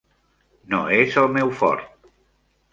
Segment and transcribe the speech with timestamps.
[0.73, 2.11] No és el meu fort.